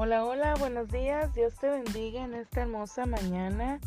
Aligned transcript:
Hola, 0.00 0.24
hola, 0.24 0.54
buenos 0.54 0.86
días. 0.90 1.34
Dios 1.34 1.54
te 1.56 1.68
bendiga 1.68 2.22
en 2.22 2.32
esta 2.32 2.60
hermosa 2.60 3.04
mañana. 3.04 3.80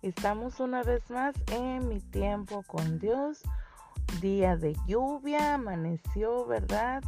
Estamos 0.00 0.60
una 0.60 0.82
vez 0.82 1.10
más 1.10 1.34
en 1.52 1.88
mi 1.88 2.00
tiempo 2.00 2.62
con 2.66 2.98
Dios. 2.98 3.42
Día 4.22 4.56
de 4.56 4.74
lluvia, 4.86 5.56
amaneció, 5.56 6.46
¿verdad? 6.46 7.02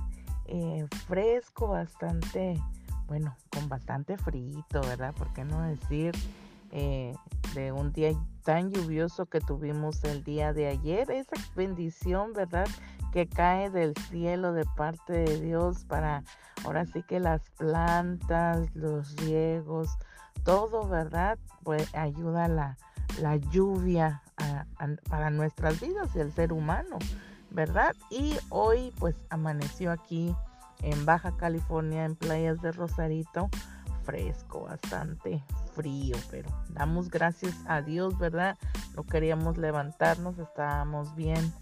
Eh, 0.45 0.87
fresco, 1.07 1.69
bastante, 1.69 2.61
bueno, 3.07 3.35
con 3.49 3.67
bastante 3.71 4.19
frito, 4.19 4.83
¿verdad? 4.83 5.15
¿Por 5.15 5.33
qué 5.33 5.43
no 5.43 5.63
decir 5.63 6.15
eh, 6.71 7.15
de 7.55 7.73
un 7.73 7.93
día 7.93 8.13
tan 8.45 8.71
lluvioso 8.71 9.25
que 9.25 9.41
tuvimos 9.41 10.05
el 10.05 10.23
día 10.23 10.53
de 10.53 10.67
ayer? 10.67 11.11
Esa 11.11 11.37
bendición, 11.57 12.35
¿verdad? 12.35 12.69
Que 13.13 13.29
cae 13.29 13.71
del 13.71 13.95
cielo 14.09 14.53
de 14.53 14.65
parte 14.77 15.13
de 15.13 15.41
Dios 15.41 15.85
para 15.85 16.23
ahora 16.65 16.87
sí 16.87 17.03
que 17.03 17.21
las 17.21 17.41
plantas, 17.59 18.75
los 18.75 19.17
riegos, 19.17 19.89
todo, 20.45 20.89
¿verdad? 20.89 21.39
Pues 21.63 21.95
ayuda 21.95 22.49
la, 22.49 22.77
la 23.21 23.37
lluvia 23.37 24.23
para 25.09 25.31
nuestras 25.31 25.81
vidas 25.81 26.15
y 26.15 26.21
el 26.21 26.33
ser 26.33 26.53
humano, 26.53 26.99
¿verdad? 27.51 27.95
Y 28.11 28.37
hoy 28.49 28.93
pues 28.99 29.15
amaneció 29.29 29.93
aquí 29.93 30.35
en 30.83 31.05
Baja 31.05 31.37
California, 31.37 32.05
en 32.05 32.17
playas 32.17 32.61
de 32.63 32.73
Rosarito, 32.73 33.51
fresco, 34.05 34.63
bastante 34.63 35.43
frío, 35.75 36.17
pero 36.31 36.49
damos 36.71 37.11
gracias 37.11 37.55
a 37.67 37.83
Dios, 37.83 38.19
¿verdad? 38.19 38.57
No 38.97 39.05
queríamos 39.05 39.59
levantarnos, 39.59 40.39
estábamos 40.39 41.15
bien 41.15 41.53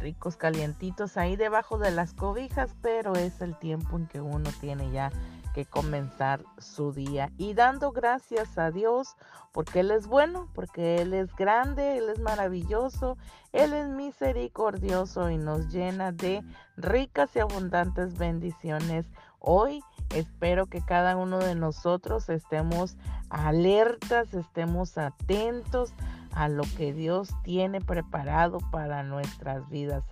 ricos 0.00 0.36
calientitos 0.36 1.16
ahí 1.16 1.36
debajo 1.36 1.78
de 1.78 1.90
las 1.90 2.14
cobijas, 2.14 2.74
pero 2.82 3.14
es 3.14 3.40
el 3.40 3.56
tiempo 3.58 3.96
en 3.96 4.06
que 4.06 4.20
uno 4.20 4.50
tiene 4.60 4.90
ya 4.90 5.10
que 5.54 5.64
comenzar 5.64 6.44
su 6.58 6.92
día 6.92 7.32
y 7.36 7.54
dando 7.54 7.90
gracias 7.90 8.58
a 8.58 8.70
Dios 8.70 9.16
porque 9.52 9.80
Él 9.80 9.90
es 9.90 10.06
bueno, 10.06 10.48
porque 10.54 10.96
Él 10.96 11.14
es 11.14 11.34
grande, 11.34 11.98
Él 11.98 12.10
es 12.10 12.20
maravilloso, 12.20 13.16
Él 13.52 13.72
es 13.72 13.88
misericordioso 13.88 15.30
y 15.30 15.38
nos 15.38 15.68
llena 15.72 16.12
de 16.12 16.44
ricas 16.76 17.34
y 17.34 17.40
abundantes 17.40 18.16
bendiciones. 18.16 19.06
Hoy 19.40 19.82
espero 20.14 20.66
que 20.66 20.80
cada 20.80 21.16
uno 21.16 21.38
de 21.38 21.54
nosotros 21.54 22.28
estemos 22.28 22.96
alertas, 23.30 24.32
estemos 24.34 24.96
atentos 24.96 25.92
a 26.32 26.48
lo 26.48 26.64
que 26.76 26.92
Dios 26.92 27.30
tiene 27.42 27.80
preparado 27.80 28.58
para 28.70 29.02
nuestras 29.02 29.68
vidas. 29.68 30.04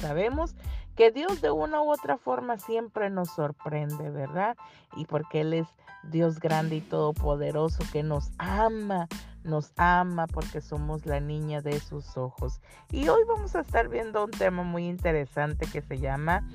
Sabemos 0.00 0.54
que 0.96 1.10
Dios 1.10 1.40
de 1.40 1.50
una 1.50 1.82
u 1.82 1.90
otra 1.90 2.18
forma 2.18 2.58
siempre 2.58 3.10
nos 3.10 3.30
sorprende, 3.30 4.10
¿verdad? 4.10 4.56
Y 4.96 5.06
porque 5.06 5.40
Él 5.40 5.54
es 5.54 5.66
Dios 6.04 6.40
grande 6.40 6.76
y 6.76 6.80
todopoderoso 6.80 7.84
que 7.92 8.02
nos 8.02 8.30
ama, 8.38 9.08
nos 9.44 9.72
ama 9.76 10.26
porque 10.26 10.60
somos 10.60 11.06
la 11.06 11.20
niña 11.20 11.60
de 11.60 11.80
sus 11.80 12.16
ojos. 12.16 12.60
Y 12.90 13.08
hoy 13.08 13.22
vamos 13.26 13.54
a 13.54 13.60
estar 13.60 13.88
viendo 13.88 14.24
un 14.24 14.30
tema 14.30 14.62
muy 14.62 14.88
interesante 14.88 15.66
que 15.66 15.80
se 15.80 15.98
llama 15.98 16.46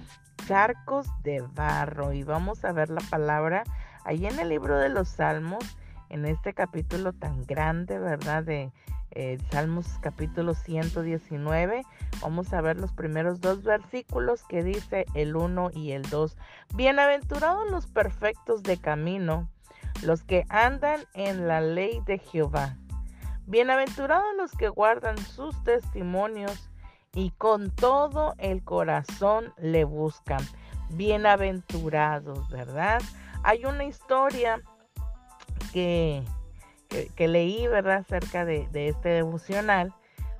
charcos 0.48 1.08
de 1.24 1.42
barro 1.56 2.14
y 2.14 2.24
vamos 2.24 2.64
a 2.64 2.72
ver 2.72 2.90
la 2.90 3.02
palabra 3.10 3.64
ahí 4.06 4.26
en 4.26 4.40
el 4.40 4.50
libro 4.50 4.78
de 4.78 4.90
los 4.90 5.10
Salmos, 5.10 5.78
en 6.10 6.26
este 6.26 6.54
capítulo 6.54 7.12
tan 7.12 7.44
grande, 7.44 8.00
¿verdad? 8.00 8.44
De 8.44 8.72
eh, 9.18 9.40
Salmos 9.50 9.88
capítulo 10.00 10.54
119. 10.54 11.82
Vamos 12.22 12.54
a 12.54 12.62
ver 12.62 12.78
los 12.78 12.92
primeros 12.92 13.42
dos 13.42 13.64
versículos 13.64 14.44
que 14.44 14.64
dice 14.64 15.08
el 15.16 15.36
1 15.36 15.72
y 15.74 15.94
el 15.94 16.04
2. 16.04 16.38
Bienaventurados 16.76 17.72
los 17.72 17.88
perfectos 17.88 18.62
de 18.62 18.78
camino, 18.78 19.50
los 20.04 20.22
que 20.22 20.46
andan 20.50 21.02
en 21.16 21.48
la 21.48 21.62
ley 21.62 22.00
de 22.06 22.20
Jehová. 22.20 22.78
Bienaventurados 23.48 24.36
los 24.38 24.52
que 24.52 24.70
guardan 24.70 25.18
sus 25.18 25.64
testimonios 25.64 26.70
y 27.16 27.32
con 27.32 27.72
todo 27.72 28.36
el 28.38 28.64
corazón 28.64 29.52
le 29.58 29.84
buscan. 29.84 30.46
Bienaventurados, 30.92 32.48
¿verdad? 32.50 33.02
Hay 33.42 33.66
una 33.66 33.86
historia 33.86 34.62
que 35.74 36.24
que, 36.88 37.28
leí, 37.28 37.68
¿verdad?, 37.68 37.98
acerca 37.98 38.46
de, 38.46 38.68
este 38.74 39.10
devocional, 39.10 39.94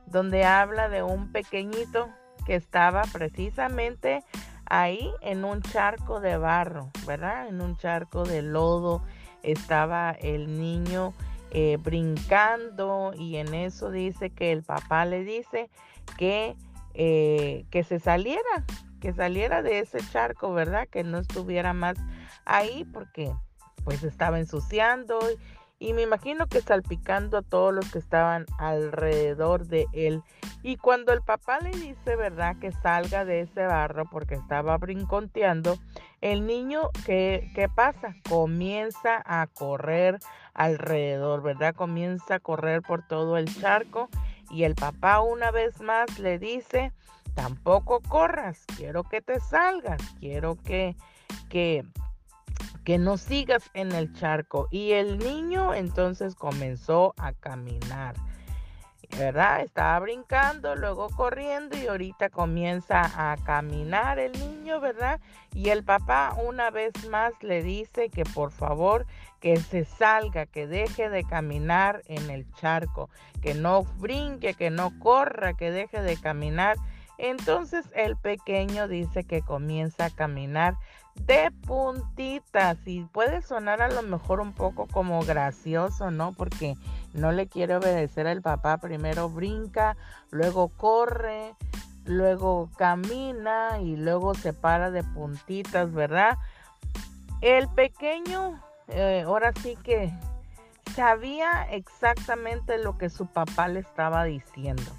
donde 0.06 0.46
habla 0.46 0.90
de 0.90 1.04
un 1.04 1.32
pequeñito 1.32 2.10
que 2.46 2.56
estaba 2.56 3.04
precisamente 3.12 4.24
ahí 4.66 5.12
en 5.22 5.44
un 5.46 5.62
charco 5.62 6.20
de 6.20 6.38
barro, 6.38 6.92
¿verdad? 7.06 7.48
En 7.48 7.62
un 7.62 7.78
charco 7.78 8.24
de 8.24 8.42
lodo 8.42 9.04
estaba 9.44 10.12
el 10.12 10.60
niño 10.60 11.14
eh, 11.52 11.78
brincando 11.78 13.14
y 13.18 13.38
en 13.38 13.54
eso 13.54 13.92
dice 13.92 14.30
que 14.30 14.52
el 14.52 14.64
papá 14.64 15.06
le 15.06 15.24
dice 15.24 15.70
que, 16.18 16.56
eh, 16.94 17.66
que 17.70 17.84
se 17.84 18.00
saliera, 18.00 18.66
que 19.00 19.14
saliera 19.14 19.62
de 19.62 19.80
ese 19.80 20.00
charco, 20.12 20.54
¿verdad? 20.54 20.88
Que 20.88 21.04
no 21.04 21.20
estuviera 21.20 21.74
más 21.74 21.98
ahí 22.46 22.86
porque 22.94 23.32
pues 23.84 24.04
estaba 24.04 24.40
ensuciando 24.40 25.20
y 25.80 25.94
me 25.94 26.02
imagino 26.02 26.48
que 26.48 26.62
salpicando 26.62 27.38
a 27.38 27.42
todos 27.42 27.74
los 27.74 27.92
que 27.92 28.00
estaban 28.00 28.46
alrededor 28.58 29.68
de 29.68 29.88
él. 29.94 30.24
Y 30.64 30.78
cuando 30.78 31.14
el 31.14 31.22
papá 31.22 31.60
le 31.60 31.72
dice, 31.72 32.16
¿verdad?, 32.16 32.58
que 32.60 32.72
salga 32.72 33.26
de 33.26 33.42
ese 33.42 33.66
barro 33.66 34.06
porque 34.10 34.36
estaba 34.36 34.78
brinconteando, 34.78 35.78
el 36.22 36.48
niño, 36.48 36.90
¿qué, 37.06 37.52
¿qué 37.54 37.70
pasa? 37.70 38.16
Comienza 38.28 39.22
a 39.24 39.46
correr 39.48 40.20
alrededor, 40.54 41.44
¿verdad? 41.44 41.76
Comienza 41.76 42.36
a 42.36 42.40
correr 42.40 42.82
por 42.82 43.08
todo 43.08 43.38
el 43.38 43.54
charco 43.62 44.10
y 44.50 44.64
el 44.64 44.74
papá 44.74 45.22
una 45.22 45.52
vez 45.52 45.80
más 45.82 46.18
le 46.20 46.40
dice, 46.40 46.92
tampoco 47.36 48.02
corras, 48.02 48.66
quiero 48.78 49.04
que 49.04 49.22
te 49.22 49.40
salgas, 49.40 50.02
quiero 50.20 50.56
que, 50.64 50.96
que 51.50 51.86
que 52.88 52.98
no 52.98 53.18
sigas 53.18 53.70
en 53.74 53.92
el 53.92 54.14
charco. 54.14 54.70
Y 54.72 54.94
el 54.94 55.18
niño 55.20 55.74
entonces 55.74 56.36
comenzó 56.36 57.14
a 57.18 57.34
caminar. 57.34 58.16
¿Verdad? 59.20 59.60
Estaba 59.60 60.00
brincando, 60.00 60.74
luego 60.78 61.10
corriendo 61.10 61.78
y 61.78 61.88
ahorita 61.88 62.30
comienza 62.30 63.02
a 63.02 63.36
caminar 63.44 64.20
el 64.20 64.32
niño, 64.40 64.80
¿verdad? 64.80 65.20
Y 65.54 65.68
el 65.68 65.84
papá 65.84 66.34
una 66.42 66.72
vez 66.72 66.94
más 67.10 67.34
le 67.42 67.62
dice 67.62 68.08
que 68.08 68.24
por 68.24 68.52
favor 68.52 69.06
que 69.42 69.58
se 69.58 69.84
salga, 69.84 70.46
que 70.46 70.66
deje 70.66 71.10
de 71.10 71.26
caminar 71.26 72.04
en 72.06 72.30
el 72.30 72.50
charco, 72.54 73.10
que 73.42 73.54
no 73.54 73.84
brinque, 73.84 74.54
que 74.54 74.70
no 74.70 74.98
corra, 75.00 75.56
que 75.56 75.72
deje 75.72 76.02
de 76.02 76.16
caminar. 76.16 76.78
Entonces 77.18 77.86
el 77.94 78.16
pequeño 78.16 78.88
dice 78.88 79.26
que 79.26 79.42
comienza 79.42 80.06
a 80.06 80.10
caminar 80.10 80.78
de 81.26 81.52
puntitas 81.66 82.78
y 82.86 83.04
puede 83.04 83.42
sonar 83.42 83.82
a 83.82 83.90
lo 83.90 84.02
mejor 84.02 84.40
un 84.40 84.54
poco 84.54 84.88
como 84.88 85.22
gracioso, 85.24 86.12
¿no? 86.12 86.34
Porque 86.34 86.76
no 87.14 87.32
le 87.32 87.48
quiere 87.48 87.76
obedecer 87.76 88.28
al 88.28 88.42
papá, 88.42 88.78
primero 88.78 89.30
brinca, 89.30 89.98
luego 90.32 90.70
corre, 90.70 91.56
luego 92.06 92.70
camina 92.78 93.80
y 93.82 93.98
luego 93.98 94.34
se 94.34 94.54
para 94.54 94.92
de 94.92 95.04
puntitas, 95.04 95.92
¿verdad? 95.92 96.38
El 97.42 97.68
pequeño, 97.70 98.62
eh, 98.88 99.24
ahora 99.26 99.52
sí 99.62 99.78
que 99.84 100.14
sabía 100.96 101.68
exactamente 101.72 102.78
lo 102.78 102.98
que 102.98 103.10
su 103.10 103.28
papá 103.28 103.68
le 103.68 103.80
estaba 103.80 104.24
diciendo. 104.24 104.92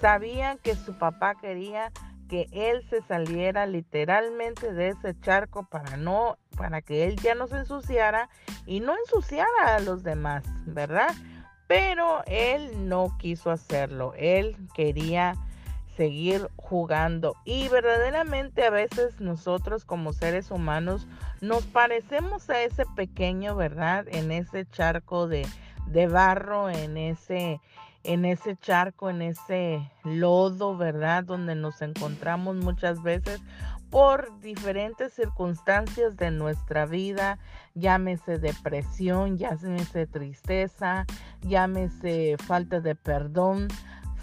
Sabía 0.00 0.56
que 0.56 0.74
su 0.74 0.94
papá 0.98 1.34
quería 1.34 1.92
que 2.28 2.48
él 2.52 2.84
se 2.88 3.02
saliera 3.02 3.66
literalmente 3.66 4.72
de 4.72 4.88
ese 4.88 5.18
charco 5.20 5.64
para 5.68 5.96
no 5.96 6.38
para 6.56 6.82
que 6.82 7.04
él 7.04 7.16
ya 7.16 7.34
no 7.34 7.46
se 7.46 7.58
ensuciara 7.58 8.28
y 8.66 8.80
no 8.80 8.94
ensuciara 8.96 9.74
a 9.74 9.80
los 9.80 10.02
demás, 10.02 10.44
¿verdad? 10.66 11.14
Pero 11.66 12.22
él 12.26 12.88
no 12.88 13.16
quiso 13.18 13.50
hacerlo. 13.50 14.12
Él 14.16 14.56
quería 14.74 15.34
seguir 15.96 16.48
jugando 16.56 17.36
y 17.44 17.68
verdaderamente 17.68 18.64
a 18.64 18.70
veces 18.70 19.20
nosotros 19.20 19.84
como 19.84 20.12
seres 20.12 20.50
humanos 20.50 21.06
nos 21.40 21.66
parecemos 21.66 22.50
a 22.50 22.62
ese 22.62 22.84
pequeño, 22.96 23.54
¿verdad? 23.54 24.06
En 24.08 24.32
ese 24.32 24.66
charco 24.66 25.28
de, 25.28 25.46
de 25.86 26.06
barro, 26.08 26.68
en 26.68 26.96
ese 26.96 27.60
en 28.04 28.24
ese 28.24 28.56
charco, 28.56 29.10
en 29.10 29.22
ese 29.22 29.90
lodo, 30.04 30.76
¿verdad? 30.76 31.24
Donde 31.24 31.54
nos 31.54 31.82
encontramos 31.82 32.56
muchas 32.56 33.02
veces 33.02 33.40
por 33.90 34.40
diferentes 34.40 35.12
circunstancias 35.12 36.16
de 36.16 36.30
nuestra 36.30 36.84
vida, 36.84 37.38
llámese 37.74 38.38
depresión, 38.38 39.38
llámese 39.38 40.06
tristeza, 40.06 41.06
llámese 41.42 42.36
falta 42.38 42.80
de 42.80 42.96
perdón, 42.96 43.68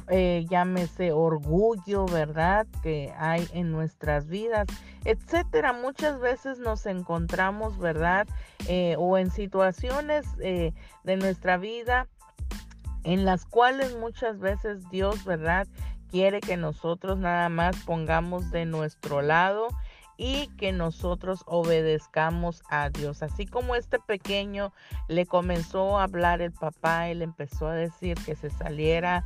eh, 0.10 0.46
llámese 0.50 1.14
orgullo, 1.14 2.06
¿verdad? 2.06 2.68
Que 2.84 3.14
hay 3.18 3.48
en 3.54 3.72
nuestras 3.72 4.28
vidas, 4.28 4.68
etcétera. 5.06 5.72
Muchas 5.72 6.20
veces 6.20 6.60
nos 6.60 6.86
encontramos, 6.86 7.78
¿verdad? 7.78 8.28
Eh, 8.68 8.96
o 9.00 9.18
en 9.18 9.32
situaciones 9.32 10.26
eh, 10.42 10.74
de 11.06 11.16
nuestra 11.16 11.56
vida 11.56 12.08
en 13.04 13.26
las 13.26 13.46
cuales 13.46 13.96
muchas 13.96 14.40
veces 14.40 14.90
Dios, 14.90 15.24
¿verdad? 15.26 15.68
Quiere 16.10 16.42
que 16.42 16.58
nosotros 16.58 17.18
nada 17.18 17.50
más 17.50 17.76
pongamos 17.86 18.52
de 18.52 18.66
nuestro 18.66 19.22
lado 19.22 19.70
y 20.18 20.50
que 20.58 20.72
nosotros 20.72 21.44
obedezcamos 21.48 22.62
a 22.70 22.90
Dios. 22.90 23.24
Así 23.24 23.48
como 23.48 23.76
este 23.76 23.98
pequeño 24.00 24.72
le 25.08 25.26
comenzó 25.26 25.98
a 25.98 26.04
hablar 26.04 26.42
el 26.42 26.52
papá, 26.52 27.10
él 27.10 27.22
empezó 27.22 27.68
a 27.68 27.74
decir 27.74 28.18
que 28.24 28.36
se 28.36 28.52
saliera 28.52 29.26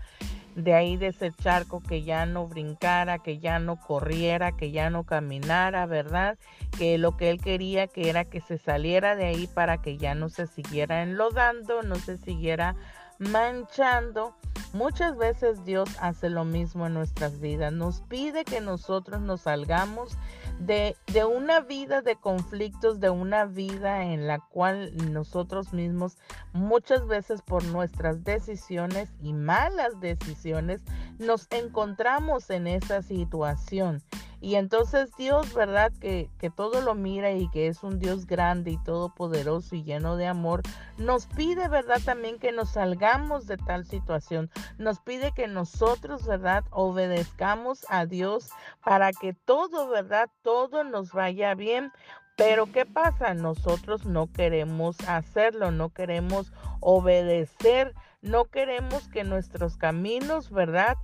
de 0.56 0.74
ahí 0.74 0.96
de 0.96 1.08
ese 1.08 1.34
charco, 1.34 1.82
que 1.82 2.04
ya 2.04 2.26
no 2.26 2.48
brincara, 2.48 3.20
que 3.20 3.40
ya 3.40 3.60
no 3.60 3.76
corriera, 3.76 4.54
que 4.54 4.72
ya 4.72 4.90
no 4.90 5.04
caminara, 5.04 5.86
¿verdad? 5.86 6.38
Que 6.78 6.98
lo 6.98 7.18
que 7.18 7.30
él 7.30 7.42
quería 7.42 7.88
que 7.88 8.10
era 8.10 8.24
que 8.24 8.40
se 8.40 8.58
saliera 8.58 9.18
de 9.18 9.26
ahí 9.26 9.48
para 9.48 9.82
que 9.82 9.98
ya 9.98 10.16
no 10.16 10.30
se 10.30 10.48
siguiera 10.48 11.04
enlodando, 11.04 11.84
no 11.84 11.96
se 11.96 12.18
siguiera 12.18 12.76
manchando. 13.20 14.36
Muchas 14.74 15.16
veces 15.16 15.64
Dios 15.64 15.90
hace 16.02 16.30
lo 16.30 16.44
mismo 16.44 16.86
en 16.86 16.94
nuestras 16.94 17.40
vidas. 17.40 17.72
Nos 17.72 18.02
pide 18.02 18.44
que 18.44 18.60
nosotros 18.60 19.22
nos 19.22 19.42
salgamos 19.42 20.18
de, 20.60 20.98
de, 21.14 21.24
una 21.24 21.62
vida 21.62 22.02
de 22.02 22.18
conflictos, 22.18 23.00
de 23.00 23.10
una 23.10 23.46
vida 23.46 24.04
en 24.04 24.28
la 24.28 24.40
cual 24.40 24.92
nosotros 25.14 25.72
mismos 25.72 26.18
muchas 26.52 27.08
veces 27.08 27.42
por 27.42 27.64
nuestras 27.64 28.24
decisiones 28.24 29.10
y 29.22 29.34
malas 29.34 30.00
decisiones 30.02 30.82
nos 31.20 31.48
encontramos 31.52 32.50
en 32.50 32.68
esa 32.68 33.02
situación. 33.02 34.02
Y 34.42 34.56
entonces 34.56 35.12
Dios, 35.18 35.54
¿verdad? 35.54 35.92
Que, 36.00 36.30
que, 36.40 36.50
todo 36.50 36.82
lo 36.82 36.96
mira 36.96 37.32
y 37.32 37.50
que 37.50 37.68
es 37.68 37.84
un 37.84 38.00
Dios 38.00 38.26
grande 38.26 38.72
y 38.72 38.78
todopoderoso 38.78 39.76
y 39.76 39.84
lleno 39.84 40.18
de 40.18 40.28
amor, 40.28 40.62
nos 40.98 41.26
pide, 41.26 41.68
¿verdad? 41.68 42.00
También 42.04 42.40
que 42.40 42.52
nos 42.52 42.70
salgamos 42.72 43.48
de 43.48 43.58
tal 43.58 43.86
situación. 43.86 44.50
Nos 44.78 45.00
pide 45.00 45.32
que 45.32 45.48
nosotros, 45.48 46.26
¿verdad? 46.26 46.64
Obedezcamos 46.72 47.86
a 47.90 48.06
Dios 48.06 48.50
para 48.84 49.12
que 49.12 49.34
todo, 49.34 49.88
¿verdad? 49.88 50.30
Todo 50.42 50.84
nos 50.84 51.12
vaya 51.12 51.56
bien. 51.56 51.92
Pero 52.36 52.72
¿qué 52.72 52.86
pasa? 52.86 53.34
Nosotros 53.34 54.06
no 54.06 54.32
queremos 54.32 54.98
hacerlo, 55.08 55.72
no 55.72 55.90
queremos 55.90 56.52
obedecer, 56.82 57.94
no 58.22 58.46
queremos 58.46 59.08
que 59.08 59.24
nuestros 59.24 59.78
caminos, 59.78 60.52
¿verdad? 60.52 60.98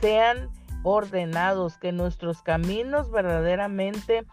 Sean 0.00 0.48
ordenados, 0.82 1.78
que 1.78 1.92
nuestros 1.92 2.42
caminos 2.42 3.10
verdaderamente 3.10 4.26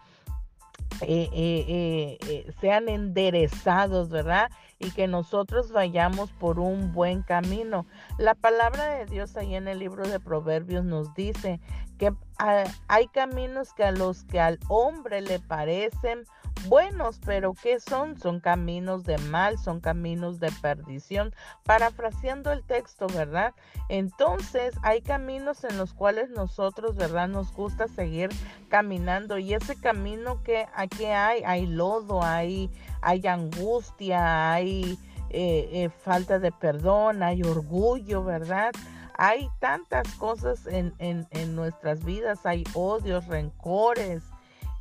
eh, 1.02 1.30
eh, 1.34 2.18
eh, 2.28 2.54
sean 2.62 2.88
enderezados, 2.88 4.10
¿verdad? 4.10 4.50
Y 4.80 4.92
que 4.92 5.08
nosotros 5.08 5.72
vayamos 5.72 6.32
por 6.32 6.60
un 6.60 6.94
buen 6.94 7.24
camino. 7.24 7.86
La 8.18 8.36
palabra 8.36 8.86
de 8.96 9.06
Dios 9.06 9.36
ahí 9.36 9.56
en 9.56 9.68
el 9.68 9.80
libro 9.80 10.08
de 10.08 10.20
Proverbios 10.20 10.86
nos 10.86 11.14
dice 11.14 11.60
que 11.98 12.14
ah, 12.38 12.64
hay 12.88 13.08
caminos 13.08 13.74
que 13.74 13.84
a 13.84 13.92
los 13.92 14.24
que 14.24 14.40
al 14.40 14.60
hombre 14.70 15.22
le 15.22 15.40
parecen 15.40 16.24
buenos, 16.68 17.20
pero 17.26 17.54
¿qué 17.54 17.80
son? 17.80 18.18
Son 18.20 18.40
caminos 18.40 19.04
de 19.04 19.18
mal, 19.18 19.58
son 19.58 19.80
caminos 19.80 20.40
de 20.40 20.52
perdición. 20.62 21.34
Parafraseando 21.64 22.52
el 22.52 22.64
texto, 22.64 23.08
¿verdad? 23.08 23.54
Entonces 23.90 24.74
hay 24.84 25.02
caminos 25.02 25.64
en 25.64 25.78
los 25.78 25.94
cuales 25.94 26.30
nosotros, 26.30 26.96
¿verdad? 26.96 27.28
Nos 27.28 27.52
gusta 27.54 27.88
seguir 27.88 28.30
caminando 28.70 29.38
y 29.38 29.54
ese 29.54 29.76
camino 29.76 30.42
que 30.44 30.68
aquí 30.76 31.06
hay, 31.06 31.44
hay 31.44 31.66
lodo, 31.66 32.24
hay, 32.24 32.70
hay 33.02 33.26
angustia, 33.28 34.52
hay 34.52 34.98
eh, 35.30 35.70
eh, 35.72 35.90
falta 35.90 36.40
de 36.40 36.52
perdón, 36.52 37.24
hay 37.24 37.42
orgullo, 37.44 38.24
¿verdad? 38.24 38.72
Hay 39.16 39.50
tantas 39.60 40.08
cosas 40.16 40.66
en, 40.68 40.94
en, 41.00 41.28
en 41.32 41.56
nuestras 41.56 42.04
vidas, 42.04 42.46
hay 42.46 42.64
odios, 42.74 43.28
rencores, 43.28 44.24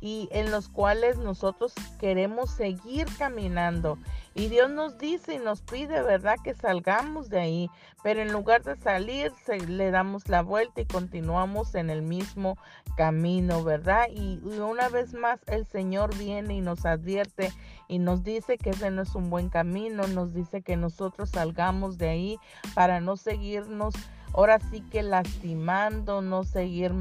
y 0.03 0.27
en 0.33 0.51
los 0.51 0.67
cuales 0.67 1.17
nosotros 1.17 1.73
queremos 1.97 2.49
seguir 2.49 3.07
caminando. 3.17 3.97
Y 4.35 4.49
Dios 4.49 4.69
nos 4.69 4.97
dice 4.97 5.35
y 5.35 5.37
nos 5.37 5.61
pide, 5.61 6.01
¿verdad?, 6.01 6.35
que 6.43 6.53
salgamos 6.53 7.29
de 7.29 7.39
ahí, 7.39 7.69
pero 8.03 8.21
en 8.21 8.33
lugar 8.33 8.63
de 8.63 8.75
salir, 8.75 9.31
le 9.65 9.91
damos 9.91 10.27
la 10.27 10.41
vuelta 10.41 10.81
y 10.81 10.85
continuamos 10.85 11.73
en 11.75 11.89
el 11.89 12.01
mismo 12.01 12.57
camino, 12.97 13.63
¿verdad? 13.63 14.07
Y, 14.13 14.41
una 14.59 14.89
vez 14.89 15.13
más 15.13 15.39
el 15.47 15.65
Señor 15.65 16.13
viene 16.17 16.55
y 16.55 16.61
nos 16.61 16.85
advierte 16.85 17.53
y 17.87 17.99
nos 17.99 18.25
dice 18.25 18.57
que 18.57 18.71
ese 18.71 18.91
no 18.91 19.03
es 19.03 19.15
un 19.15 19.29
buen 19.29 19.47
camino, 19.47 20.05
nos 20.07 20.33
dice 20.33 20.61
que 20.61 20.75
nosotros 20.75 21.29
salgamos 21.29 21.97
de 21.97 22.09
ahí 22.09 22.39
para 22.75 22.99
no 22.99 23.15
seguirnos 23.15 23.93
ahora 24.33 24.59
sí 24.59 24.81
que 24.81 25.03
lastimando, 25.03 26.21
no 26.21 26.43
seguir 26.43 26.93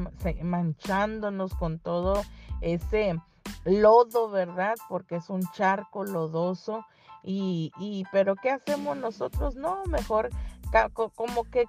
manchándonos 0.42 1.54
con 1.54 1.78
todo 1.78 2.22
ese 2.60 3.18
lodo, 3.64 4.30
¿verdad? 4.30 4.74
Porque 4.88 5.16
es 5.16 5.30
un 5.30 5.42
charco 5.52 6.04
lodoso. 6.04 6.84
Y, 7.24 7.72
y 7.78 8.04
pero 8.10 8.34
¿qué 8.34 8.50
hacemos 8.50 8.96
nosotros? 8.96 9.54
No, 9.54 9.82
mejor 9.86 10.30
como 11.14 11.44
que 11.44 11.66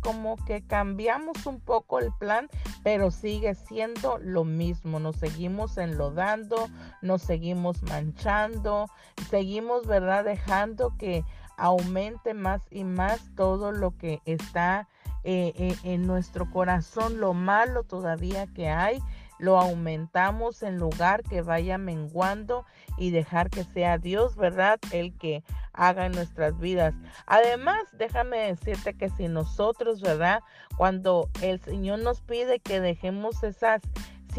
como 0.00 0.36
que 0.44 0.66
cambiamos 0.66 1.46
un 1.46 1.60
poco 1.60 2.00
el 2.00 2.10
plan, 2.18 2.48
pero 2.82 3.12
sigue 3.12 3.54
siendo 3.54 4.18
lo 4.18 4.44
mismo. 4.44 4.98
Nos 4.98 5.16
seguimos 5.16 5.78
enlodando, 5.78 6.68
nos 7.02 7.22
seguimos 7.22 7.82
manchando, 7.84 8.88
seguimos, 9.30 9.86
¿verdad? 9.86 10.24
Dejando 10.24 10.96
que 10.98 11.24
aumente 11.58 12.34
más 12.34 12.62
y 12.70 12.84
más 12.84 13.30
todo 13.36 13.72
lo 13.72 13.96
que 13.96 14.20
está 14.24 14.88
eh, 15.24 15.52
eh, 15.56 15.76
en 15.82 16.06
nuestro 16.06 16.50
corazón, 16.50 17.20
lo 17.20 17.34
malo 17.34 17.82
todavía 17.82 18.46
que 18.46 18.68
hay 18.68 19.02
lo 19.38 19.58
aumentamos 19.58 20.62
en 20.62 20.76
lugar 20.78 21.22
que 21.22 21.42
vaya 21.42 21.78
menguando 21.78 22.64
y 22.96 23.10
dejar 23.10 23.50
que 23.50 23.64
sea 23.64 23.98
Dios, 23.98 24.36
¿verdad? 24.36 24.78
El 24.92 25.16
que 25.16 25.44
haga 25.72 26.06
en 26.06 26.12
nuestras 26.12 26.58
vidas. 26.58 26.94
Además, 27.26 27.84
déjame 27.92 28.38
decirte 28.38 28.94
que 28.94 29.08
si 29.10 29.28
nosotros, 29.28 30.00
¿verdad? 30.00 30.40
Cuando 30.76 31.30
el 31.40 31.60
Señor 31.60 32.00
nos 32.00 32.20
pide 32.20 32.58
que 32.58 32.80
dejemos 32.80 33.42
esas 33.44 33.80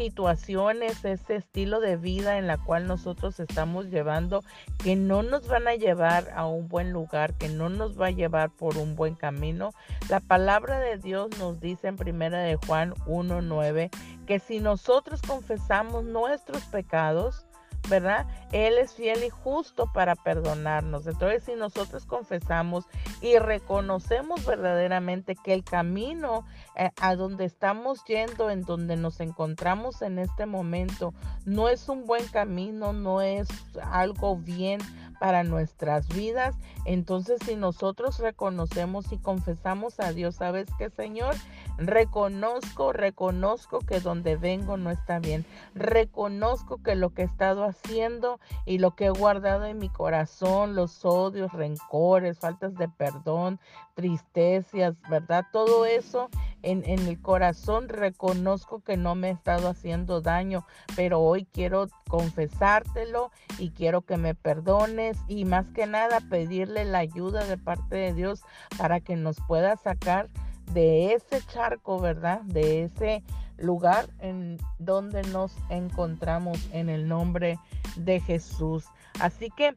situaciones, 0.00 1.04
ese 1.04 1.36
estilo 1.36 1.78
de 1.78 1.98
vida 1.98 2.38
en 2.38 2.46
la 2.46 2.56
cual 2.56 2.86
nosotros 2.86 3.38
estamos 3.38 3.90
llevando, 3.90 4.42
que 4.82 4.96
no 4.96 5.22
nos 5.22 5.46
van 5.46 5.68
a 5.68 5.74
llevar 5.74 6.32
a 6.34 6.46
un 6.46 6.68
buen 6.68 6.90
lugar, 6.90 7.34
que 7.34 7.50
no 7.50 7.68
nos 7.68 8.00
va 8.00 8.06
a 8.06 8.10
llevar 8.10 8.48
por 8.48 8.78
un 8.78 8.96
buen 8.96 9.14
camino. 9.14 9.72
La 10.08 10.20
palabra 10.20 10.80
de 10.80 10.96
Dios 10.96 11.28
nos 11.38 11.60
dice 11.60 11.88
en 11.88 11.96
primera 11.96 12.40
de 12.40 12.56
Juan 12.56 12.94
1:9 13.04 13.90
que 14.26 14.38
si 14.38 14.58
nosotros 14.58 15.20
confesamos 15.20 16.04
nuestros 16.04 16.62
pecados, 16.64 17.44
¿verdad? 17.88 18.26
Él 18.52 18.78
es 18.78 18.94
fiel 18.94 19.24
y 19.24 19.30
justo 19.30 19.90
para 19.92 20.14
perdonarnos. 20.14 21.06
Entonces, 21.06 21.44
si 21.44 21.54
nosotros 21.54 22.06
confesamos 22.06 22.84
y 23.20 23.38
reconocemos 23.38 24.44
verdaderamente 24.44 25.34
que 25.34 25.54
el 25.54 25.64
camino 25.64 26.44
eh, 26.76 26.90
a 27.00 27.14
donde 27.16 27.44
estamos 27.44 28.04
yendo, 28.04 28.50
en 28.50 28.62
donde 28.62 28.96
nos 28.96 29.20
encontramos 29.20 30.02
en 30.02 30.18
este 30.18 30.46
momento, 30.46 31.14
no 31.44 31.68
es 31.68 31.88
un 31.88 32.06
buen 32.06 32.26
camino, 32.28 32.92
no 32.92 33.20
es 33.20 33.48
algo 33.82 34.36
bien 34.36 34.80
para 35.20 35.44
nuestras 35.44 36.08
vidas. 36.08 36.56
Entonces, 36.86 37.38
si 37.44 37.54
nosotros 37.54 38.18
reconocemos 38.18 39.12
y 39.12 39.18
confesamos 39.18 40.00
a 40.00 40.12
Dios, 40.12 40.36
¿sabes 40.36 40.66
qué, 40.78 40.88
Señor? 40.88 41.36
Reconozco, 41.76 42.92
reconozco 42.94 43.80
que 43.80 44.00
donde 44.00 44.36
vengo 44.36 44.78
no 44.78 44.90
está 44.90 45.18
bien. 45.18 45.44
Reconozco 45.74 46.82
que 46.82 46.94
lo 46.94 47.10
que 47.10 47.22
he 47.22 47.26
estado 47.26 47.64
haciendo 47.64 48.40
y 48.64 48.78
lo 48.78 48.96
que 48.96 49.06
he 49.06 49.10
guardado 49.10 49.66
en 49.66 49.78
mi 49.78 49.90
corazón, 49.90 50.74
los 50.74 51.04
odios, 51.04 51.52
rencores, 51.52 52.38
faltas 52.38 52.74
de 52.74 52.88
perdón, 52.88 53.60
tristezas, 53.94 54.94
¿verdad? 55.10 55.44
Todo 55.52 55.84
eso 55.84 56.30
en, 56.62 56.82
en 56.84 57.06
el 57.06 57.20
corazón 57.20 57.88
reconozco 57.88 58.80
que 58.80 58.96
no 58.96 59.14
me 59.14 59.28
he 59.28 59.32
estado 59.32 59.68
haciendo 59.68 60.20
daño, 60.20 60.66
pero 60.96 61.20
hoy 61.20 61.46
quiero 61.52 61.88
confesártelo 62.08 63.30
y 63.58 63.70
quiero 63.70 64.02
que 64.02 64.16
me 64.16 64.34
perdones 64.34 65.18
y 65.28 65.44
más 65.44 65.66
que 65.74 65.86
nada 65.86 66.20
pedirle 66.20 66.84
la 66.84 66.98
ayuda 66.98 67.44
de 67.44 67.56
parte 67.56 67.96
de 67.96 68.14
Dios 68.14 68.42
para 68.78 69.00
que 69.00 69.16
nos 69.16 69.36
pueda 69.46 69.76
sacar 69.76 70.28
de 70.72 71.14
ese 71.14 71.42
charco, 71.46 72.00
¿verdad? 72.00 72.40
De 72.42 72.84
ese 72.84 73.22
lugar 73.58 74.08
en 74.20 74.58
donde 74.78 75.22
nos 75.24 75.54
encontramos 75.68 76.58
en 76.72 76.88
el 76.88 77.08
nombre 77.08 77.58
de 77.96 78.20
Jesús. 78.20 78.84
Así 79.20 79.50
que 79.50 79.76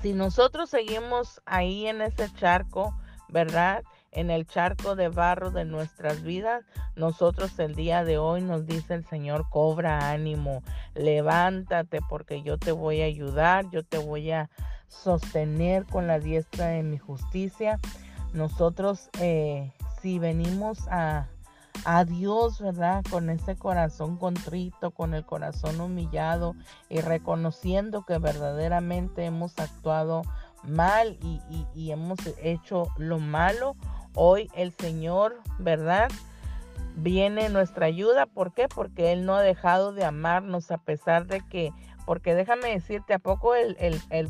si 0.00 0.12
nosotros 0.12 0.70
seguimos 0.70 1.40
ahí 1.46 1.86
en 1.86 2.02
ese 2.02 2.32
charco, 2.34 2.94
¿verdad? 3.28 3.84
En 4.12 4.30
el 4.30 4.46
charco 4.46 4.94
de 4.94 5.08
barro 5.08 5.50
de 5.50 5.64
nuestras 5.64 6.22
vidas, 6.22 6.64
nosotros 6.96 7.58
el 7.58 7.74
día 7.74 8.04
de 8.04 8.18
hoy 8.18 8.42
nos 8.42 8.66
dice 8.66 8.94
el 8.94 9.04
Señor, 9.06 9.48
cobra 9.50 10.10
ánimo, 10.10 10.62
levántate 10.94 12.00
porque 12.08 12.42
yo 12.42 12.58
te 12.58 12.72
voy 12.72 13.00
a 13.00 13.06
ayudar, 13.06 13.68
yo 13.70 13.82
te 13.82 13.98
voy 13.98 14.30
a 14.30 14.50
sostener 14.88 15.86
con 15.86 16.06
la 16.06 16.18
diestra 16.18 16.66
de 16.66 16.82
mi 16.82 16.98
justicia. 16.98 17.80
Nosotros, 18.34 19.08
eh, 19.20 19.72
si 20.00 20.18
venimos 20.18 20.86
a, 20.88 21.28
a 21.84 22.04
Dios, 22.04 22.60
¿verdad? 22.60 23.02
Con 23.10 23.30
ese 23.30 23.56
corazón 23.56 24.18
contrito, 24.18 24.90
con 24.90 25.14
el 25.14 25.24
corazón 25.24 25.80
humillado 25.80 26.54
y 26.88 27.00
reconociendo 27.00 28.04
que 28.04 28.18
verdaderamente 28.18 29.24
hemos 29.24 29.58
actuado 29.58 30.22
mal 30.62 31.18
y, 31.22 31.40
y 31.74 31.90
hemos 31.90 32.18
hecho 32.42 32.88
lo 32.96 33.18
malo. 33.18 33.76
Hoy 34.14 34.50
el 34.54 34.72
Señor, 34.72 35.36
¿verdad? 35.58 36.10
Viene 36.96 37.48
nuestra 37.48 37.86
ayuda. 37.86 38.26
¿Por 38.26 38.52
qué? 38.52 38.68
Porque 38.68 39.12
Él 39.12 39.24
no 39.24 39.36
ha 39.36 39.42
dejado 39.42 39.92
de 39.92 40.04
amarnos 40.04 40.70
a 40.70 40.78
pesar 40.78 41.26
de 41.26 41.40
que 41.48 41.72
porque 42.04 42.34
déjame 42.34 42.70
decirte, 42.70 43.14
¿a 43.14 43.18
poco 43.18 43.54
el, 43.54 43.76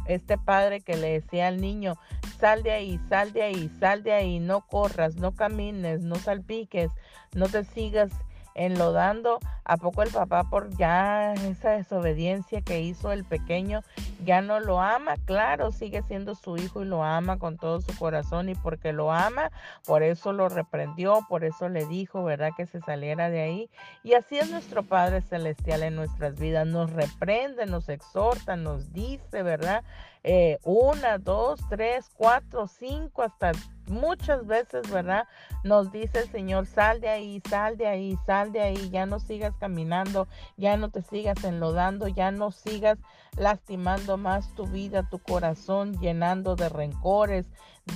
este 0.07 0.39
padre 0.39 0.81
que 0.81 0.97
le 0.97 1.21
decía 1.21 1.49
al 1.49 1.61
niño, 1.61 1.97
sal 2.39 2.63
de 2.63 2.73
ahí, 2.73 3.01
sal 3.09 3.33
de 3.33 3.43
ahí, 3.43 3.71
sal 3.81 4.03
de 4.03 4.13
ahí, 4.13 4.41
no 4.41 4.67
corras, 4.67 5.17
no 5.17 5.35
camines, 5.35 6.01
no 6.03 6.17
salpiques, 6.17 6.91
no 7.35 7.49
te 7.49 7.65
sigas 7.65 8.11
enlodando, 8.55 9.39
¿a 9.65 9.77
poco 9.77 10.03
el 10.03 10.11
papá 10.11 10.45
por 10.45 10.77
ya 10.77 11.35
esa 11.35 11.71
desobediencia 11.71 12.61
que 12.63 12.81
hizo 12.81 13.13
el 13.13 13.25
pequeño 13.25 13.83
ya 14.25 14.41
no 14.41 14.61
lo 14.61 14.81
ama? 14.81 15.15
Claro, 15.25 15.71
sigue 15.71 16.03
siendo 16.03 16.35
su 16.35 16.57
hijo 16.57 16.83
y 16.83 16.87
lo 16.87 17.03
ama 17.03 17.39
con 17.39 17.57
todo 17.57 17.81
su 17.81 17.97
corazón 17.99 18.49
y 18.49 18.55
porque 18.55 18.93
lo 18.93 19.13
ama, 19.13 19.51
por 19.87 20.03
eso 20.03 20.33
lo 20.33 20.49
reprendió, 20.49 21.25
por 21.29 21.45
eso 21.45 21.69
le 21.69 21.87
dijo, 21.87 22.25
¿verdad? 22.25 22.51
Que 22.57 22.67
se 22.67 22.81
saliera 22.81 23.31
de 23.31 23.43
ahí. 23.43 23.71
Y 24.03 24.15
así 24.15 24.39
es 24.39 24.51
nuestro 24.51 24.83
Padre 24.83 25.23
Celestial 25.23 25.83
en 25.83 25.97
nuestras 25.97 26.39
vidas, 26.39 26.67
nos 26.67 26.91
reprende, 26.91 27.67
nos 27.67 27.89
exhorta, 27.89 28.57
nos 28.57 28.93
dice, 28.93 29.43
¿verdad? 29.43 29.85
Eh, 30.25 30.59
una, 30.63 31.19
dos, 31.19 31.61
tres, 31.69 32.09
cuatro, 32.17 32.69
cinco, 32.69 33.23
hasta 33.23 33.53
muchas 33.89 34.47
veces, 34.47 34.89
¿verdad? 34.91 35.27
Nos 35.65 35.91
dice 35.91 36.21
el 36.21 36.31
Señor, 36.31 36.67
sal 36.67 37.01
de 37.01 37.09
ahí, 37.09 37.43
sal 37.49 37.77
de 37.77 37.89
ahí, 37.89 38.17
sal 38.25 38.53
de 38.53 38.61
ahí, 38.61 38.91
ya 38.91 39.05
no 39.05 39.19
sigas 39.19 39.55
caminando, 39.59 40.29
ya 40.57 40.77
no 40.77 40.91
te 40.91 41.03
sigas 41.03 41.43
enlodando, 41.43 42.07
ya 42.07 42.31
no 42.31 42.53
sigas 42.53 42.99
lastimando 43.37 44.17
más 44.17 44.55
tu 44.55 44.67
vida, 44.67 45.09
tu 45.11 45.19
corazón, 45.19 45.99
llenando 46.01 46.55
de 46.55 46.69
rencores, 46.69 47.47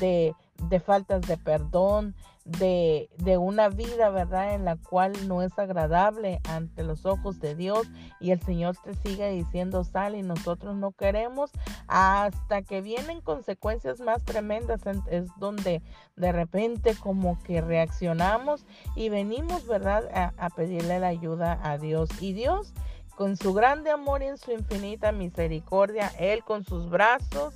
de, 0.01 0.35
de 0.63 0.81
faltas 0.81 1.23
de 1.23 1.37
perdón, 1.37 2.15
de, 2.45 3.11
de, 3.19 3.39
una 3.39 3.69
vida, 3.69 4.11
¿verdad? 4.11 4.55
En 4.55 4.65
la 4.65 4.77
cual 4.77 5.13
no 5.27 5.43
es 5.43 5.59
agradable 5.59 6.41
ante 6.49 6.85
los 6.85 7.05
ojos 7.05 7.41
de 7.41 7.57
Dios 7.57 7.89
y 8.21 8.31
el 8.31 8.41
Señor 8.41 8.77
te 8.77 8.95
sigue 8.95 9.29
diciendo 9.31 9.83
sal 9.83 10.15
y 10.15 10.23
nosotros 10.23 10.77
no 10.77 10.93
queremos 10.93 11.51
hasta 11.89 12.63
que 12.63 12.83
vienen 12.83 13.21
consecuencias 13.21 14.01
más 14.01 14.23
tremendas 14.25 14.81
es 15.11 15.29
donde 15.39 15.83
de 16.15 16.33
repente 16.33 16.95
como 16.95 17.43
que 17.43 17.61
reaccionamos 17.61 18.65
y 18.95 19.09
venimos, 19.09 19.67
¿verdad? 19.67 20.09
A, 20.15 20.33
a 20.37 20.51
pedirle 20.51 21.01
la 21.01 21.09
ayuda 21.09 21.59
a 21.65 21.79
Dios 21.79 22.09
y 22.21 22.33
Dios 22.33 22.73
con 23.17 23.37
su 23.37 23.55
grande 23.55 23.91
amor 23.91 24.23
y 24.23 24.27
en 24.27 24.39
su 24.39 24.53
infinita 24.53 25.11
misericordia, 25.11 26.13
Él 26.19 26.45
con 26.45 26.65
sus 26.65 26.89
brazos 26.89 27.55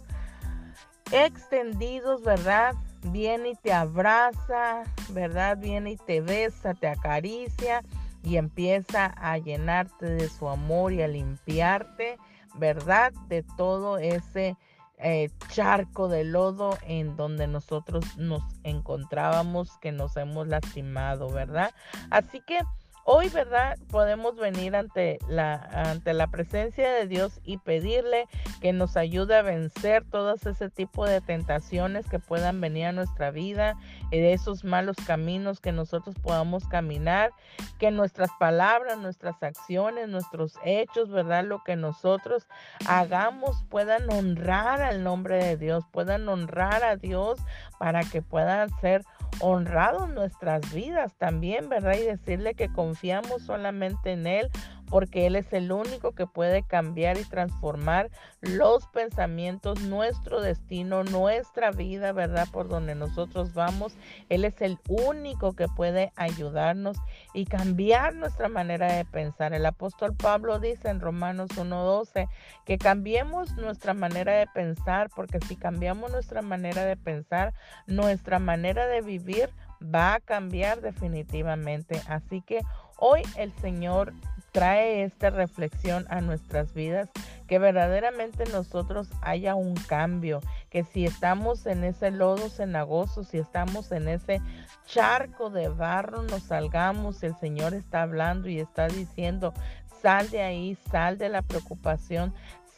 extendidos, 1.12 2.23
¿verdad? 2.23 2.75
Viene 3.04 3.50
y 3.50 3.54
te 3.54 3.73
abraza, 3.73 4.85
¿verdad? 5.11 5.57
Viene 5.59 5.92
y 5.92 5.97
te 5.97 6.21
besa, 6.21 6.75
te 6.75 6.88
acaricia 6.88 7.83
y 8.23 8.37
empieza 8.37 9.07
a 9.07 9.38
llenarte 9.38 10.07
de 10.07 10.28
su 10.28 10.49
amor 10.49 10.92
y 10.92 11.02
a 11.02 11.09
limpiarte, 11.09 12.19
¿verdad? 12.54 13.12
De 13.28 13.42
todo 13.42 13.99
ese 13.99 14.57
eh, 14.99 15.30
charco 15.49 16.09
de 16.09 16.25
lodo 16.25 16.76
en 16.83 17.16
donde 17.16 17.47
nosotros 17.47 18.19
nos 18.19 18.42
encontrábamos, 18.64 19.78
que 19.78 19.92
nos 19.92 20.16
hemos 20.19 20.47
lastimado, 20.47 21.30
¿verdad? 21.30 21.73
Así 22.11 22.42
que 22.47 22.59
Hoy, 23.04 23.28
¿verdad? 23.30 23.76
Podemos 23.88 24.37
venir 24.37 24.76
ante 24.76 25.19
la, 25.28 25.54
ante 25.54 26.12
la 26.12 26.26
presencia 26.28 26.92
de 26.92 27.07
Dios 27.07 27.40
y 27.45 27.59
pedirle 27.59 28.26
que 28.61 28.73
nos 28.73 28.97
ayude 28.97 29.37
a 29.37 29.42
vencer 29.42 30.04
todos 30.04 30.47
ese 30.47 30.69
tipo 30.69 31.07
de 31.07 31.21
tentaciones 31.21 32.07
que 32.07 32.19
puedan 32.19 32.61
venir 32.61 32.87
a 32.87 32.92
nuestra 32.92 33.30
vida, 33.30 33.76
de 34.11 34.33
esos 34.33 34.64
malos 34.64 34.97
caminos 35.07 35.61
que 35.61 35.73
nosotros 35.73 36.14
podamos 36.23 36.69
caminar, 36.69 37.33
que 37.78 37.90
nuestras 37.90 38.30
palabras, 38.38 38.99
nuestras 38.99 39.42
acciones, 39.42 40.09
nuestros 40.09 40.54
hechos, 40.64 41.11
¿verdad? 41.11 41.45
Lo 41.45 41.64
que 41.64 41.76
nosotros 41.76 42.47
hagamos 42.87 43.64
puedan 43.71 44.11
honrar 44.11 44.83
al 44.83 45.02
nombre 45.02 45.42
de 45.42 45.57
Dios, 45.57 45.85
puedan 45.90 46.28
honrar 46.28 46.85
a 46.85 46.97
Dios 46.97 47.40
para 47.78 48.02
que 48.04 48.21
puedan 48.21 48.69
ser 48.80 49.04
honrados 49.40 50.09
nuestras 50.11 50.73
vidas 50.73 51.14
también, 51.16 51.69
¿verdad? 51.69 51.95
Y 51.95 52.04
decirle 52.04 52.54
que 52.54 52.69
confiamos 52.90 53.42
solamente 53.42 54.11
en 54.11 54.26
Él 54.26 54.50
porque 54.90 55.26
Él 55.26 55.37
es 55.37 55.52
el 55.52 55.70
único 55.70 56.11
que 56.16 56.26
puede 56.26 56.64
cambiar 56.64 57.16
y 57.16 57.25
transformar 57.25 58.11
los 58.40 58.88
pensamientos, 58.88 59.80
nuestro 59.82 60.40
destino, 60.40 61.04
nuestra 61.04 61.70
vida, 61.70 62.11
¿verdad? 62.11 62.49
Por 62.50 62.68
donde 62.68 62.97
nosotros 62.97 63.54
vamos. 63.54 63.94
Él 64.28 64.44
es 64.44 64.61
el 64.61 64.78
único 64.88 65.52
que 65.52 65.68
puede 65.68 66.12
ayudarnos 66.16 66.97
y 67.32 67.44
cambiar 67.44 68.16
nuestra 68.16 68.49
manera 68.49 68.92
de 68.92 69.04
pensar. 69.04 69.54
El 69.54 69.64
apóstol 69.64 70.16
Pablo 70.16 70.59
dice 70.59 70.88
en 70.88 70.99
Romanos 70.99 71.50
1.12 71.50 72.28
que 72.66 72.76
cambiemos 72.76 73.54
nuestra 73.56 73.94
manera 73.94 74.32
de 74.32 74.49
pensar, 74.49 75.09
porque 75.14 75.38
si 75.47 75.54
cambiamos 75.54 76.11
nuestra 76.11 76.42
manera 76.42 76.85
de 76.85 76.97
pensar, 76.97 77.54
nuestra 77.87 78.40
manera 78.40 78.88
de 78.88 79.02
vivir 79.02 79.50
va 79.82 80.14
a 80.14 80.20
cambiar 80.20 80.80
definitivamente. 80.80 82.00
Así 82.08 82.42
que 82.42 82.62
hoy 82.99 83.22
el 83.37 83.52
Señor 83.60 84.12
trae 84.52 85.04
esta 85.04 85.30
reflexión 85.30 86.06
a 86.10 86.20
nuestras 86.20 86.75
vidas, 86.75 87.08
que 87.46 87.58
verdaderamente 87.58 88.44
nosotros 88.46 89.08
haya 89.22 89.54
un 89.54 89.75
cambio, 89.75 90.40
que 90.70 90.84
si 90.84 91.04
estamos 91.04 91.66
en 91.66 91.84
ese 91.84 92.10
lodo 92.10 92.49
cenagoso, 92.49 93.25
si 93.25 93.38
estamos 93.38 93.92
en 93.92 94.08
ese 94.08 94.40
charco 94.87 95.50
de 95.50 95.68
barro, 95.68 96.22
nos 96.22 96.44
salgamos, 96.44 97.22
el 97.22 97.37
Señor 97.37 97.75
está 97.75 98.02
hablando 98.02 98.49
y 98.49 98.58
está 98.58 98.88
diciendo, 98.88 99.54
sal 100.02 100.30
de 100.30 100.42
ahí, 100.42 100.76
sal 100.90 101.18
de 101.18 101.28
la 101.28 101.42
preocupación, 101.42 102.34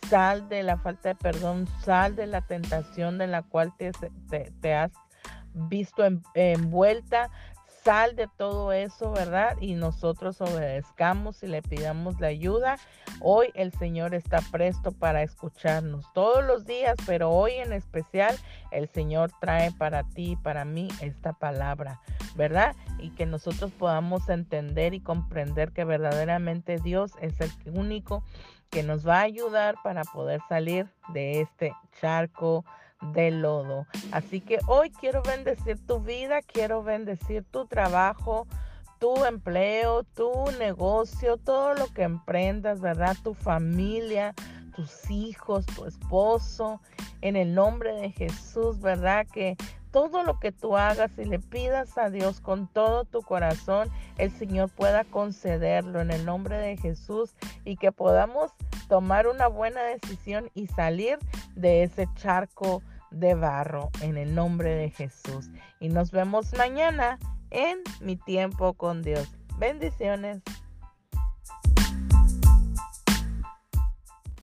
sal 0.08 0.48
de 0.48 0.62
la 0.62 0.76
falta 0.76 1.10
de 1.10 1.14
perdón, 1.14 1.66
sal 1.82 2.16
de 2.16 2.26
la 2.26 2.42
tentación 2.42 3.18
de 3.18 3.26
la 3.26 3.42
cual 3.42 3.72
te, 3.76 3.92
te, 4.60 4.74
has 4.74 4.92
visto 5.54 6.04
envuelta, 6.34 7.30
sal 7.84 8.14
de 8.14 8.28
todo 8.36 8.72
eso, 8.72 9.10
¿verdad? 9.10 9.56
Y 9.60 9.74
nosotros 9.74 10.40
obedezcamos 10.40 11.42
y 11.42 11.48
le 11.48 11.62
pidamos 11.62 12.20
la 12.20 12.28
ayuda. 12.28 12.76
Hoy 13.20 13.48
el 13.54 13.72
Señor 13.72 14.14
está 14.14 14.40
presto 14.50 14.92
para 14.92 15.22
escucharnos 15.22 16.06
todos 16.12 16.44
los 16.44 16.64
días, 16.64 16.96
pero 17.06 17.30
hoy 17.30 17.52
en 17.52 17.72
especial 17.72 18.36
el 18.70 18.88
Señor 18.88 19.32
trae 19.40 19.72
para 19.72 20.04
ti 20.04 20.32
y 20.32 20.36
para 20.36 20.64
mí 20.64 20.88
esta 21.00 21.32
palabra, 21.32 22.00
¿verdad? 22.36 22.76
Y 22.98 23.10
que 23.10 23.26
nosotros 23.26 23.72
podamos 23.72 24.28
entender 24.28 24.94
y 24.94 25.00
comprender 25.00 25.72
que 25.72 25.84
verdaderamente 25.84 26.78
Dios 26.78 27.12
es 27.20 27.40
el 27.40 27.50
único 27.74 28.22
que 28.70 28.82
nos 28.82 29.06
va 29.06 29.18
a 29.18 29.22
ayudar 29.22 29.74
para 29.82 30.02
poder 30.04 30.40
salir 30.48 30.88
de 31.12 31.42
este 31.42 31.74
charco 32.00 32.64
de 33.14 33.30
lodo. 33.30 33.86
Así 34.12 34.40
que 34.40 34.58
hoy 34.66 34.90
quiero 34.90 35.22
bendecir 35.22 35.84
tu 35.86 36.00
vida, 36.00 36.40
quiero 36.42 36.82
bendecir 36.82 37.44
tu 37.44 37.66
trabajo, 37.66 38.46
tu 38.98 39.24
empleo, 39.24 40.04
tu 40.04 40.32
negocio, 40.58 41.36
todo 41.36 41.74
lo 41.74 41.86
que 41.88 42.02
emprendas, 42.02 42.80
¿verdad? 42.80 43.16
Tu 43.22 43.34
familia, 43.34 44.34
tus 44.76 45.10
hijos, 45.10 45.66
tu 45.66 45.84
esposo, 45.84 46.80
en 47.20 47.36
el 47.36 47.54
nombre 47.54 47.92
de 47.94 48.10
Jesús, 48.10 48.80
¿verdad? 48.80 49.26
Que 49.32 49.56
todo 49.90 50.22
lo 50.22 50.40
que 50.40 50.52
tú 50.52 50.76
hagas 50.76 51.10
y 51.18 51.24
le 51.24 51.38
pidas 51.38 51.98
a 51.98 52.10
Dios 52.10 52.40
con 52.40 52.66
todo 52.66 53.04
tu 53.04 53.22
corazón, 53.22 53.90
el 54.18 54.30
Señor 54.30 54.70
pueda 54.70 55.04
concederlo 55.04 56.00
en 56.00 56.10
el 56.10 56.24
nombre 56.24 56.56
de 56.56 56.76
Jesús 56.78 57.34
y 57.64 57.76
que 57.76 57.92
podamos 57.92 58.52
tomar 58.88 59.26
una 59.26 59.48
buena 59.48 59.82
decisión 59.82 60.50
y 60.54 60.66
salir 60.68 61.18
de 61.54 61.82
ese 61.82 62.08
charco 62.16 62.82
de 63.12 63.34
barro 63.34 63.90
en 64.00 64.16
el 64.16 64.34
nombre 64.34 64.74
de 64.74 64.90
Jesús. 64.90 65.50
Y 65.80 65.88
nos 65.88 66.10
vemos 66.10 66.52
mañana 66.56 67.18
en 67.50 67.78
mi 68.00 68.16
tiempo 68.16 68.74
con 68.74 69.02
Dios. 69.02 69.36
Bendiciones. 69.58 70.42